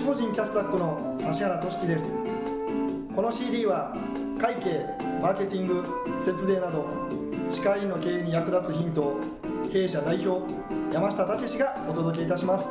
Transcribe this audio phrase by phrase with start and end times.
[0.00, 2.12] にちは税理士法人キャスダックの指原俊樹です。
[3.14, 3.94] この CD は
[4.40, 4.86] 会計
[5.20, 5.82] マーケティング
[6.24, 6.86] 節税など
[7.50, 9.20] 歯科医の経営に役立つヒントを
[9.72, 10.42] 弊社代表
[10.92, 12.68] 山下武がお届けいたします。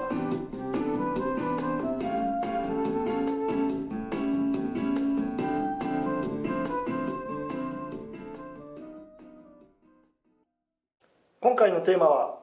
[11.42, 12.39] 今回のテーマは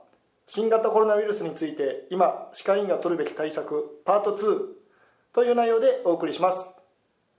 [0.57, 4.59] 新型コロナウイルスについて今歯科医院が取るべき対策パート2
[5.35, 6.67] という内容でお送りします。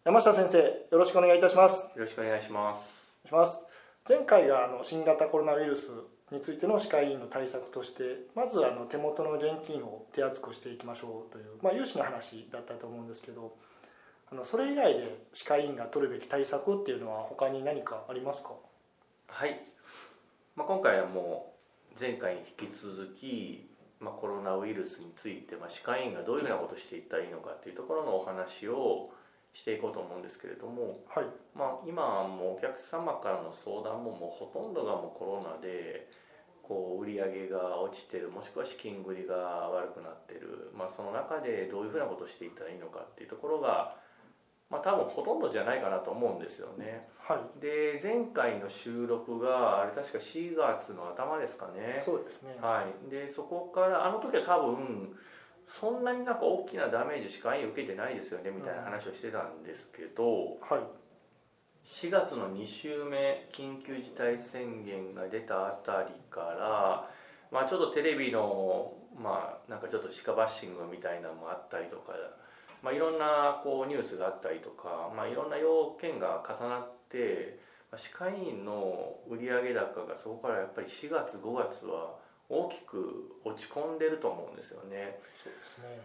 [0.06, 1.82] 山下先生よろしくお願いいたします。
[1.82, 3.18] よろしくお願いします。
[3.26, 3.60] します。
[4.08, 5.90] 前回があの新型コロナウイルス
[6.30, 8.04] についての歯科医院の対策として
[8.36, 13.56] まずあの手元の現金を手厚くしていきましょうという、まあ、融資の話だったと思うんですけど
[14.32, 18.50] あのそれ以外で歯科医院が取るべき対策っていうのは他に何かありますか？
[19.30, 19.60] はい、
[20.56, 21.57] まあ、今回はもう
[22.00, 29.10] 前回に引き続き、まあ、コロナウイルスについて、まあ、歯科医院がどういうふうなことをしていったらいいのかっていうところのお話を
[29.54, 31.26] していこうと思うんですけれども、はい。
[31.56, 36.08] まあ、今もお客様からの相談ももうほとんどがもうコロナで
[36.62, 39.36] こう売り上げが落ちてるもしくは資金繰りが
[39.70, 43.96] 悪くなってる、まあ、その中でどういうふうなことをしていったらいいのかっていうところが、
[44.70, 47.08] まあ、多分ほとんどじゃないかなと思うんですよね。
[47.20, 52.02] はい、で前回の収録があれ確か4月の頭ですかね。
[52.04, 55.18] そうですね、はい、でそこからあの時は多分
[55.66, 60.80] そんなになんか大きなダメージしか受けてないですよねみたいな話をしてたんですけど、はい、
[61.86, 67.10] 4月の2週目緊急事態宣言が出たあたりから、
[67.52, 72.14] まあ、ちょっとテレビのまあなんかちょっと鹿バッシングみたいなのもあったりとか、
[72.88, 77.60] まあ、いろんなこうニュースがあったりとか、まあ、いろんな要件が重なって
[77.94, 82.16] 歯科医院の売上高がそこからやっぱり4月5月は
[82.48, 85.20] 大きく落ち込んでると思うんですよね。
[85.44, 86.00] そうですね。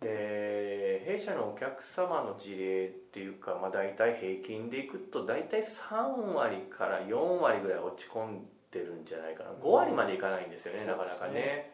[0.00, 9.50] で弊社のお客様の事例っていうか、まあ、大体平均でいくと大体3割から4割ぐらい落ち込んでるんじゃないかな。
[9.50, 11.72] 5割までいかないんですよね、うん、なかなかね、ね、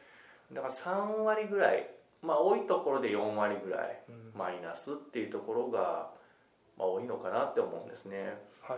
[0.50, 1.90] だから3割ぐらい
[2.22, 4.02] まあ多いところで4割ぐらい
[4.36, 6.10] マイナスっていうところが、
[6.78, 8.38] まあ、多いのかなって思うんですね。
[8.62, 8.76] は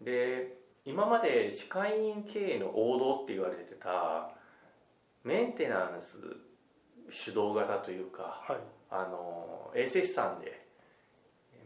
[0.00, 4.30] い、で今まで歯科医院経営の王道って言われてた
[5.24, 6.18] メンテナンス
[7.10, 8.56] 主導型というか、はい、
[8.90, 10.66] あの衛生士さんで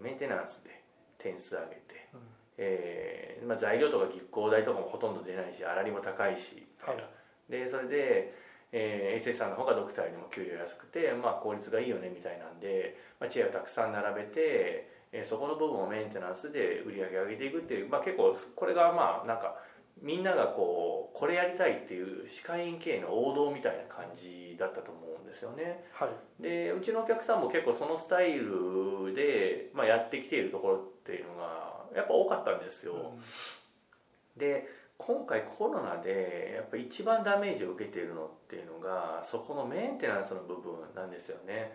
[0.00, 0.82] メンテナンスで
[1.18, 2.20] 点数上げて、うん、
[2.56, 7.04] えー、まあ、材料とか実行代とかもほとんど出ないし粗利も高いし、はい、
[7.50, 8.34] でそれで、
[8.72, 19.56] えー、衛生士さんの方がドクターよりも給料安くて、まあ、効率がいいよねみたいなんで、まあ、チェアをたくさん並べて、えー、そこの部分をメンテナンスで売り上げ上げていくっていう、まあ、結構これがまあなんか
[20.02, 25.84] みんながこうこれやりたいっていう歯科医院系の王道みたいな感じだったと思うんですよね。
[25.92, 32.92] はい、でうちのお客さんも結構そのスタイルで、まあ、やってきているところっていうのがやっぱ多かったんですよ。
[32.94, 34.66] うん、で
[35.00, 41.72] 今回コロナでやっぱ一番ダメージを受けているのっていうのがそこのメンテナンスの部分なんですよね。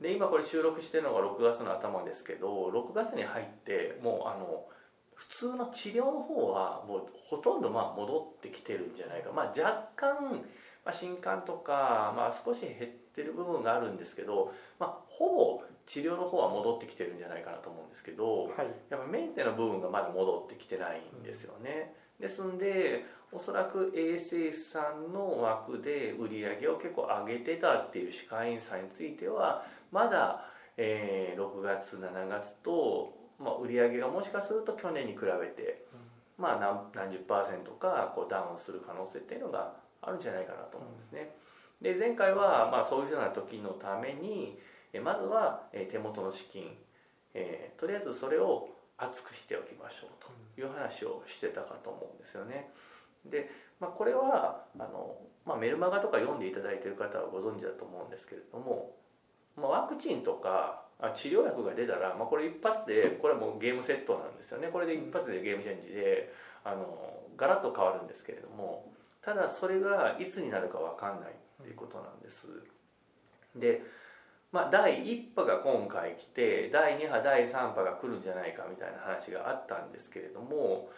[0.00, 4.66] で今これ収録してるのが6月の頭ですけど6月に入ってもうあの
[5.14, 10.14] 普通の治療の方はもうほとんどまあ戻ってきてるんじゃないか、まあ、若干、
[10.84, 21.94] まあ、新刊とか、まあ、少し減ってる部分があるんですけど、まあ、ほぼ治療の方は戻ってきてるんじゃないかなと思うんですけど、はい、やっぱメンテの部分がまだ戻ってきてないんですよね。
[22.04, 30.44] うん、ですんでおそらく衛生士さんの枠で売り上げを結構上げてたっていう歯科医院さんについてはまだ、
[30.76, 35.84] えー、6月7月とまあ、売り上げがもしかすると去年に比べて、
[36.36, 41.30] まあ何何十パーセントかこうダウンする可能性っていうのがあるんじゃないかなと思うんですね。
[41.80, 44.58] で前回はまあそういうふうな時のために
[45.04, 46.76] まずは手元の資金、
[47.34, 50.10] えー、とりあえずそれを厚くしておきましょう
[50.56, 52.70] という話をしてたかと思うんですよね。
[53.24, 53.50] で、
[53.80, 55.16] まあ、これはあの、
[55.46, 58.94] まあ、メルマガとか読んでいただいている方はご存知だと思うんですけれども、
[59.56, 60.82] まあ、ワクチンとか
[61.14, 66.32] 治療薬が出たら、まあ、これ一発でこれはもうゲームセットなんですよねこれで一発でゲームチェンジで
[66.64, 68.92] あのガラッと変わるんですけれども
[69.22, 72.48] ただそれがいつになるか分かんないっていうことなんです
[73.54, 73.82] で
[74.52, 80.88] まあ第1波が今回来て第2波第3波が来るんじゃないかみたいな話があったんですけれども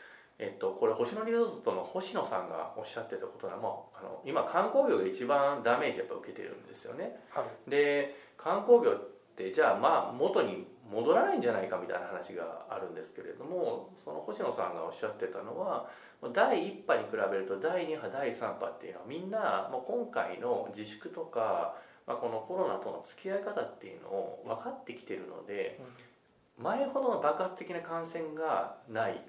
[0.42, 7.20] えっと、これ星野リゾートの星野さんがおっしゃってたことはもうあの今観光業が一番ダメージやっぱ受けてるんですよね。
[7.28, 15.88] はい、で観光業ってじゃあまあ元に戻らないんじゃないかみたいな話があるんですけれどもその星野さんがおっしゃってたのは
[16.32, 21.76] 第1波に比べると第2波第3波っていうのはみんなもう今回の自粛とか
[22.06, 25.80] まあ、このコロナとの付き合い方っていうのを分かってきてるので
[26.58, 29.22] 前ほどの爆発的な感染がない、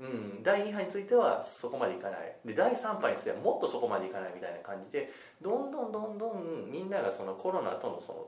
[0.00, 2.36] うん、第2波についてはそこまでいかない。
[2.44, 8.26] で第3波についてはもっとそこまでいかないみたいな感じでどんどんどんどんみんながそのコロナとのその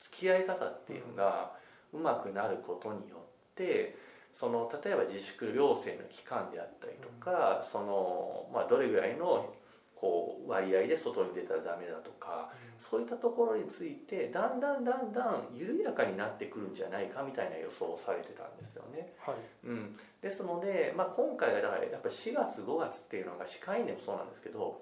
[0.00, 1.52] 付き合い方っていうのが
[1.92, 3.20] うまくなることによっ
[3.54, 3.96] て
[4.32, 9.50] その例えば自粛要請の期間であったりとか、そのまあ、どれぐらいの
[9.96, 19.14] こう割合で外に出たらダメだとか、そういったところについてだんだんだんだん緩やかになってくるんじゃないかみたいな予想をされてたんですよね。
[19.18, 19.34] はい
[19.64, 24.80] うん、ですので、まあ、今回がだからやっぱり4月5月っていうのが歯科医院でもそうなんですけど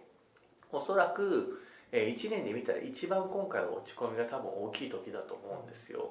[0.72, 1.62] おそらく
[1.92, 6.10] えー1年で見たら一番今回は落ち込みが多分大きい時だと思うんですよ。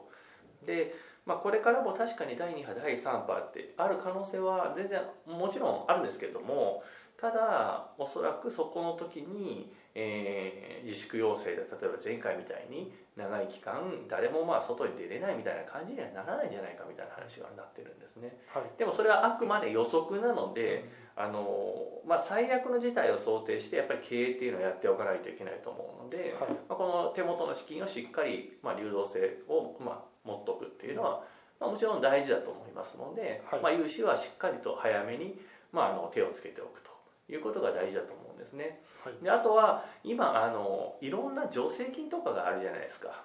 [0.65, 6.83] で、まあ、これからも確かに第2波第3波ってある可能性は全然もちろんあるんですけれども
[7.19, 18.37] ただおそらくそこの時に、えー自粛要請で例えば前回みたいに長い期間誰もまあ外に出れないみたいな感じにはならないんじゃないかみたいな話がなってるんですね。
[18.47, 18.63] はい。
[18.77, 26.49] でもそれはあくまで予測なので、あのまあ、最悪の事態を想定してやっぱり経営っていうのをやっておかないといけないと思うので、はい。
[26.49, 31.23] まあ、この手元の資金をしっかり、まあ、流動性を、まあ、持っとくっていうのは、
[31.59, 33.61] まあ、もちろん大事だと思いますので、はい。
[33.61, 35.39] まあ、融資はしっかりと早めに、
[35.71, 36.91] まあ、あの手をつけておくと
[37.31, 38.81] いうことが大事だと思うんですね。
[39.03, 39.23] はい。
[39.23, 43.23] であとは今あのいろんな助成金とかがあるじゃないですか。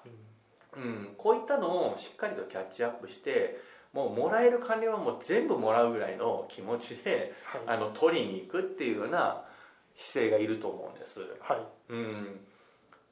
[0.76, 0.82] うん。
[0.82, 3.58] うん、こういったのをしっかりとキャッチアップして
[3.92, 7.60] もうもらえる金はもう全部もらうぐらいの気持ちではい。
[7.66, 9.44] あの取りに行くっていうような
[9.96, 11.58] 姿勢がいると思うんです、はい。
[11.88, 12.40] うん、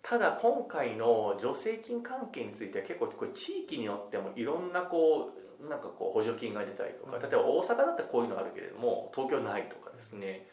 [0.08, 7.22] ただ今回の助成金関係については結構これ地域によってもいろんなこうなんかこう補助金が出たりとかうん。
[7.22, 10.46] 例えば大阪だったらこういうのあるけれども東京ないとかですね、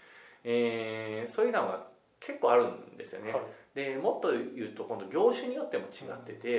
[0.43, 1.85] えーそういうのが
[2.19, 3.41] 結構あるんですよね、はい。
[3.75, 6.49] でもっと言うと今度業種によっても違ってて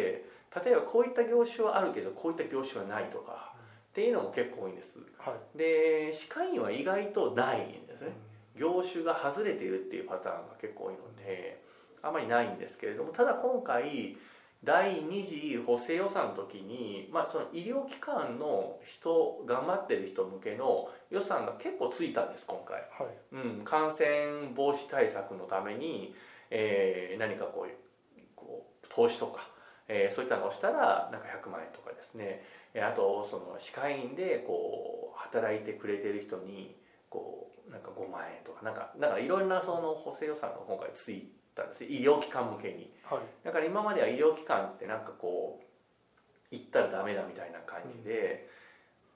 [0.64, 3.54] 例えばこういった業種はあるけどこういった業種はないとか
[3.90, 4.98] っていうのも結構多いんです。
[5.18, 5.58] はい。
[5.58, 8.12] で歯科医院は意外とないんですね。
[8.54, 11.63] 業種が外れているっていうパターンが結構多いので
[12.04, 14.16] あまりないんですけれどもただ今回
[14.64, 22.76] 第2次補正予算の時に、まあ、その医療機関の人頑張ってる人向けの予算が結構ついたんです今回。
[22.76, 24.06] はいうん、感染
[24.56, 26.14] 防止対策のために、
[26.50, 29.46] えー何かこうこう投資とか、
[29.86, 32.42] えーそういったのをしたらなんか100万円とかですね
[32.72, 36.74] えーあとその歯科医院でこう働いてくれてる人に
[37.10, 42.92] こうなんか5万円とかなんかなんかいろんなその補正予算が今回ついたんですね医療機関向けに。
[43.04, 43.20] はい。
[43.44, 48.48] だから今までは医療機関ってなんかこう行ったらダメだみたいな感じで、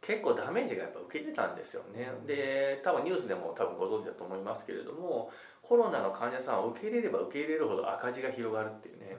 [0.01, 2.09] 結構ダメージがやっぱ受けてたんですよね。
[2.27, 5.31] で多分ニュースでも多分ご存知だと思いますけれども
[5.63, 9.19] コロナの患者さんを受け入れれば受け入れるほど赤字が広がるっていうね、うん、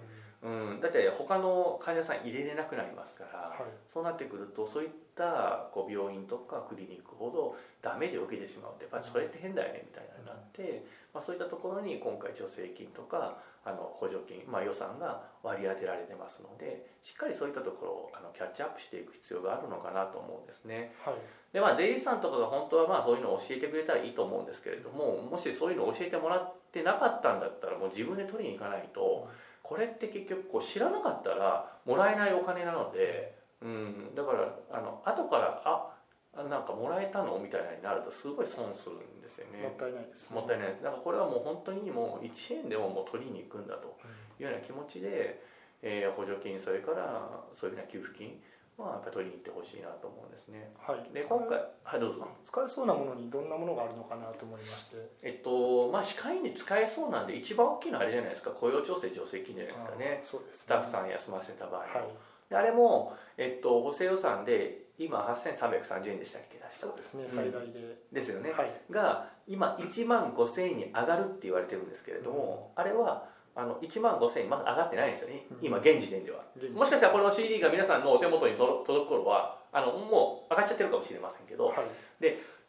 [0.81, 3.63] だって他の患者さん入れれなくなりますから、はい。
[3.85, 20.93] そうなってくるとそういったこう病院とかクリニックほどダメージを受けてしまうってやっぱりそれって変だよねみたいになって、まあ、そういったところに今回助成金とかあの補助金、まあ、予算が割り当てられてますのでしっかりそういったところをあのキャッチアップしていく必要があるのかなと思うんですね。
[21.03, 21.15] はい。
[21.51, 29.27] でまあ税理士さんとかが本当はまあそういうのを教えてくれたらいいと思うんですけれどももしそういうのを教えてもらってなかったんだったらもう自分で取りに行かないと
[29.63, 35.93] これって結局こう知らなかったらもらえないお金なので、うん、だからあの後からあ
[36.35, 39.63] あなんかもらえたのみたいなになるとすごい損するんですよね。
[39.63, 43.97] もったいないですねもったいないですだからこれはもう本当にもう1円でももう取りに行くんだと
[44.39, 45.41] いうような気持ちで、
[45.81, 48.39] えー補助金それからそういうふうな給付金
[48.83, 50.71] はやっぱり取りに行ってほしいなと思うんですね。
[50.79, 51.13] はい。
[51.13, 52.27] で今回はいどうぞ。
[52.45, 54.95] 使えそうなものにどんなものがあるのかなと思いまして。
[55.21, 58.51] えっとまあ歯科医院で使えそうなんで一番大きいのはあれじゃないですか。
[58.51, 60.21] 雇用調整助成金じゃないですかね。
[60.23, 62.07] あそうですスタッフさん休ませた場合の、はい。
[62.49, 66.77] であれも、えっと、補正予算で今8330円でしたっけ確か。
[66.79, 67.97] そうですねうん最大で。
[68.11, 68.71] ですよね、はい。
[68.89, 75.57] が今1万5000円に上がるって言われてるんですけれども、あれはあの1万5000円にまだ上がってないんですよね、うん。
[75.65, 76.43] 今現時点では。
[76.73, 81.75] もしかしたらこの CD が皆さんのお手元に届届く頃はあのもう上がっちゃってるかもしれませんけどはい。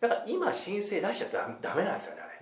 [0.00, 2.40] だから今申請出しちゃったらダメなんですよねあれ。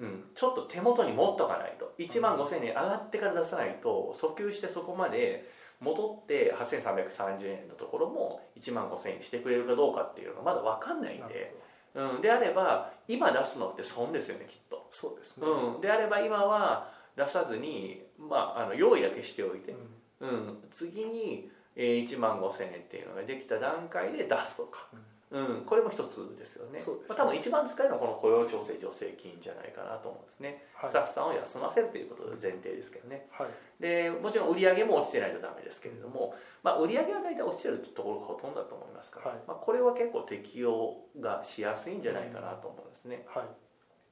[0.00, 0.04] うん。
[0.04, 1.92] うん、ちょっと手元に持っとかないと。
[1.98, 5.48] 1万5000円に上がってから出さないと訴求してそこまで
[5.80, 11.54] 戻って8330円のところも1万5000円にしてくれるかどうかっていうのがまだ分かんないんで、
[11.94, 15.46] うん、であれば今出すのって損ですよねきっと、そうですね。
[15.46, 19.74] うん、であれば今は出さずに、まあ、あの用意だけしておいて、
[20.20, 20.28] うん。
[20.28, 24.88] うん、次に、えー1万5000円っていうのができた段階で出すとか、
[25.30, 26.78] うん、これも一つですよね。
[26.78, 26.84] ね。
[27.08, 30.90] まあ、多分一番使えるのはこの雇用調整助成金じゃないかなと思うんですね、はい。
[30.90, 33.26] スタッフさんを休ませるということが前提ですけどね。
[33.30, 33.48] はい。
[33.82, 39.38] でもちろん売り上げも落ちてないとダメですけれども、まあ、売り上げは大体落ちてるところがほとんどだと思いますから、はい。
[39.46, 43.24] まあ、これは結構適用がしやすいんじゃないかなと思うんですね。
[43.28, 43.44] はい。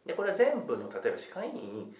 [0.06, 1.94] でこれは全部の例えば歯科医院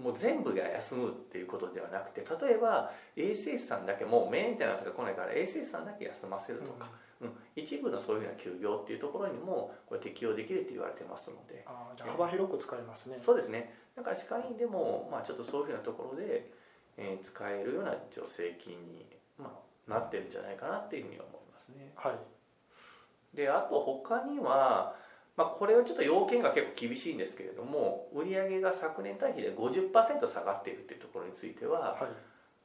[0.00, 6.88] もう全部が休むっていうことではなくて例えば衛生士さんだけもうメンテナンスが来ないから衛生士さんだけ休ませるとか、
[7.20, 7.30] うん。
[7.54, 11.64] 一部のそういうような休業っていうところにもこれ適用できるって言われてますので。
[11.66, 13.18] あーじゃあ幅広く使えますね。
[13.18, 13.74] そうですね。
[13.94, 16.50] だから歯科医院でも、まあ、ちょっとそういうふうなところで、
[16.96, 19.06] えー使えるような助成金に、
[19.38, 19.52] ま
[19.88, 21.92] あ、なってるんじゃないかなっていうふうに思いますね。
[21.94, 23.36] はい。
[23.36, 24.94] であと他には、
[25.36, 31.98] まあ、これはちょっと要件が結構厳しいんですけれども売上が昨年対比で50%下がっているっていうところについては、は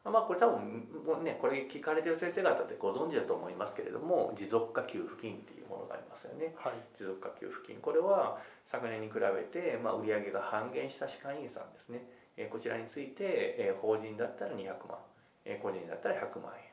[0.06, 0.10] い。
[0.10, 0.88] まあ、これ多分
[1.24, 6.54] ねこれ聞かれてる先生方ってご存知だと思いますけれども持続化給付金っていうものがありますよね。
[6.58, 6.74] はい。
[6.96, 7.78] 持続化給付金。
[7.82, 12.06] これは昨年に比べて、まあ、売上が半減した歯科医院さんですね、
[12.38, 14.98] えーこちらについて、えー法人だったら200万、
[15.46, 16.67] えー個人だったら100万円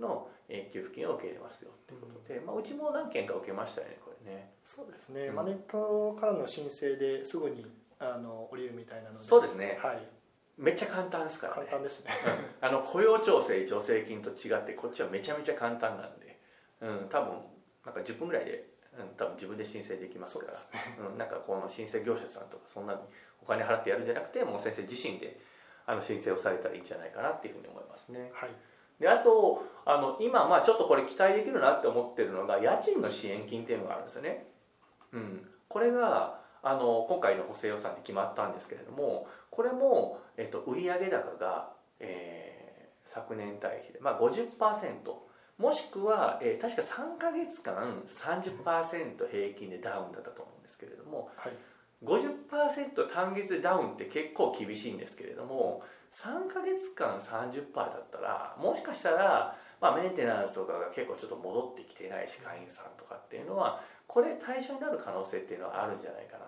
[0.00, 4.50] の、えー給付金を受け入れますよっていうことで、まあ、うちも何件か受けましたよねこれね。
[4.64, 5.34] そうですね、うん。
[5.34, 7.66] まあ、ネットからの申請ですぐに
[7.98, 9.18] あの降りるみたいなので。
[9.18, 9.78] そうですね。
[9.80, 9.98] はい。
[10.58, 11.58] めっちゃ簡単ですからね。
[11.60, 12.10] 簡単ですね。
[12.60, 16.40] あの雇用調整助成金と違ってこっちはめちゃめちゃ簡単なんで、
[16.80, 17.34] うん、多分
[17.84, 20.54] なんか10分ぐらいで、うん、多分自分で申請できますから。
[21.10, 23.00] うん、なんかこの申請業者さんとかそんなに
[23.42, 25.38] お金払ってやるんじゃなくてもう先生自身で
[25.86, 28.30] あの申請をされたらいいんじゃないかなっていうふうに思いますね。
[28.34, 28.50] はい
[29.00, 34.46] であとあの今まあちょっとこれ期待できるなって思ってるのが家賃の支援金っていうのがあるんですよね、
[35.12, 42.66] うん、これがあの今回の補正予算で決まったんですけれどもこれも、えっと、売上高が、えー
[43.06, 44.50] 昨年対比で、まあ、50%
[45.58, 51.52] もしくは、えー確か3ヶ月間30%平均でダウンだったと思うんですけれどもはい。
[52.04, 66.44] 50%単月ダウンって結構厳しいんですけれども3ヶ月間30%だったらもしかしたら、まあ、メンテナンスとかが結構ちょっと戻ってきてない歯科医さんとかっていうのはこれ対象になる可能性っていうのはあるんじゃないかな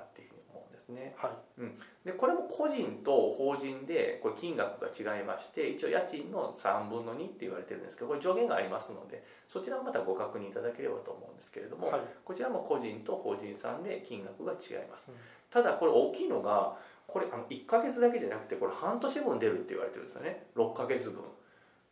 [0.88, 1.14] ですね。
[1.16, 1.62] はい。
[2.04, 12.00] でこれも個人と法人でこれ金額が違いまして一応家賃の3分の2って言われてるんですけどこれ上限がありますのでそちらもまたご確認いただければと思うんですけれども、はい。
[12.24, 15.14] こちらも個人と法人さんで金額が違います、うん。
[15.50, 16.76] ただこれ大きいのが
[17.06, 20.46] これあの1ヶ月だけじゃなくてこれ半年分出るって言われてるんですよね。
[20.56, 21.22] 6ヶ月分。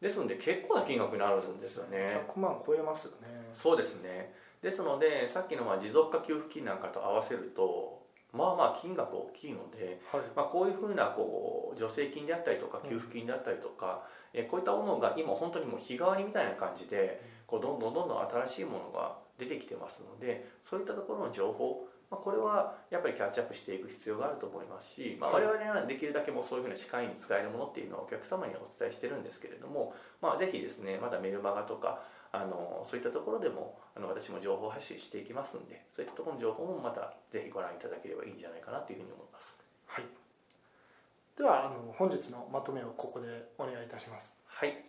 [0.01, 2.23] ですので結構な金額になるんですよね。
[2.29, 3.49] 100万超えますよね。
[3.53, 4.35] そうですね。
[4.61, 8.06] ですのでさっきのまあ持続化給付金なんかと合わせると
[8.37, 10.23] まあまあ金額大きいので、はい。
[10.35, 14.03] まあ、こういうふうなこう助成金であったりとか給付金であったりとか、
[14.33, 25.45] えーこういったものが今本当にもう日替わりみたいな感じでこうどんどんどんどん新しいものが出てきてますのでそういったところの情報、まあ、これはやっぱりキャッチアップしていく必要があると思いますし、まあ、はい。
[25.45, 32.01] 我々はできるだけもうそういうふうな歯科医に使えるものっていうのをお客様にはお伝えしてるんですけれども、まあ、ぜひですねまだメルマガとか
[32.33, 39.59] あのそういったところでもあの私も情報発信していきますんでそういったところの情報もまたぜひご覧いただければいいんじゃないかなというふうに思います。
[39.87, 40.05] はい。
[41.37, 44.41] ではあの本日のまとめをここでお願いいたします。
[44.47, 44.85] はい、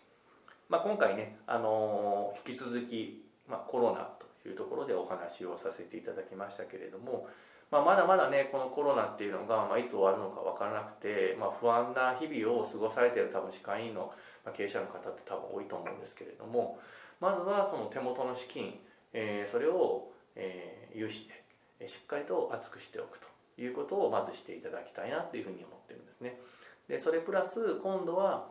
[0.69, 4.16] まあ、今回ね、あのー引き続き、まあ、コロナと
[4.49, 7.27] いうところでお話をさせていただきましたけれども、
[7.71, 14.11] まあ、まだまだねこのコロナっていうのが、まあ、いつ終わるのか分からなくて、まあ、不安な日々を過ごされてる多分歯科医院の
[14.53, 16.79] 経営者の方って多分多いと思うんですけれども
[17.19, 18.79] まずはその手元の資金、
[19.13, 21.43] えーそれを、えー有して
[21.79, 23.27] えーしっかりと厚くしておくと
[23.61, 26.39] いうことをまずしていただきたいなというふうに思ってるんですね。
[26.87, 28.47] でそれプラス今度は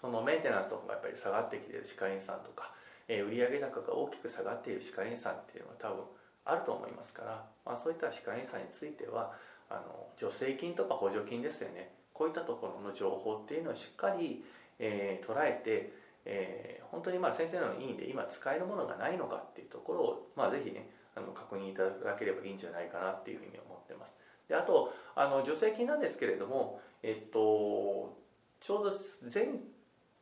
[0.00, 2.70] そのメンテナンスとかがやっぱり下がってきてる歯科医院さんとか、
[3.08, 6.04] え売上高が大きく下がっている歯科医院さんっていうのは多分
[6.44, 9.32] あると思いますから、まあ、そういった歯科医院さんについては
[9.68, 14.44] あの助成金とか補助金ですよねこういったところの情報っていうのをしっかり、
[14.78, 15.92] えー捉えて、
[16.24, 24.16] えー本当にまあ先生の委員で今使えるものがないのかっていうところを、まあ、ぜひねあの確認いただければいいんじゃないかなっていうふうに思ってます。
[24.48, 28.16] であとあの助成金なんですけれども、えっと、
[28.60, 28.92] ちょうど
[29.32, 29.48] 前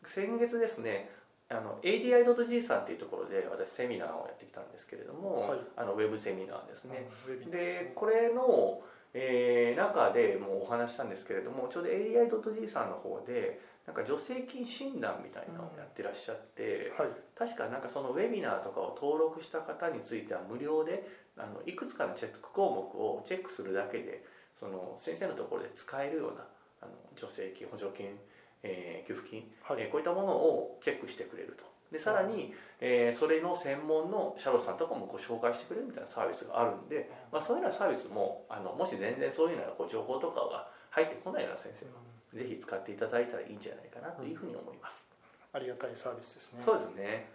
[0.05, 1.11] 先月ですね
[1.55, 5.59] あの ADI.G さんっていうところで私セミナーをやってきたんですけれども、はい。
[5.77, 7.09] あのウェブセミナーですね。
[7.51, 8.83] でこれの、
[9.13, 17.09] えー中でもうお話ししたんですけれどもちょうど AI.G さんの方でなんか助成金診断みたいなのをやってらっしゃって、はい。
[17.37, 21.07] 確かなんかそのウェビナーとかを登録した方については無料で
[21.37, 24.25] あのいくつかのチェック項目をチェックするだけで
[24.59, 26.45] その先生のところで使えるような
[26.81, 28.19] あの助成金補助金、
[28.65, 29.83] えー給付金、はい。
[29.83, 31.65] えーこういったものをチェックしてくれると。
[31.93, 41.93] でさらに、えーそれの専門のシャロさんとかもご紹介してくれるみたいなサービスがあるんで、まあ、そういうようなサービスもあのもし全然そういうようなこう情報とかが入ってこないような先生は、
[42.33, 45.09] ぜひ使っていただいたらいいんじゃないかなというふうに思います、
[45.53, 46.63] ありがたいサービスですね。
[46.63, 47.29] そうですね。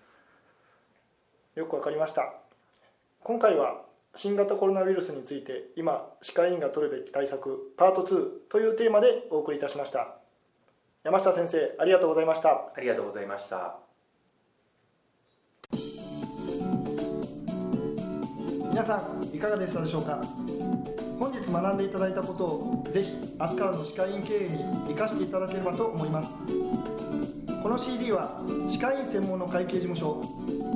[1.56, 2.34] よくわかりました。
[3.22, 3.84] 今回は
[4.16, 10.19] 新型コロナウイルスについて今歯科医院が取るべき対策パート2というテーマでお送りいたしました
[11.10, 12.50] 山下先生ありがとうございました。
[12.50, 13.78] ありがとうございました。
[18.70, 20.22] 皆さんいかがでしたでしょうか？
[21.20, 24.50] 本日学んでいただいたことをぜひ明日からの歯科医院経営に
[24.90, 26.36] 生かしていただければと思います。
[27.64, 28.22] この CD は
[28.70, 30.22] 歯科医院専門の会計事務所